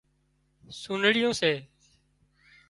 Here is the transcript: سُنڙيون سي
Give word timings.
سُنڙيون 0.79 1.31
سي 1.39 1.53